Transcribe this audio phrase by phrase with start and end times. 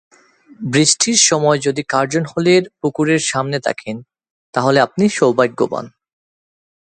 [0.65, 3.95] বৃষ্টির সময় যদি কার্জন হলের পুকুরের সামনে থাকেন,
[4.53, 5.85] তাহলে আপনি সৌভাগ্যবান।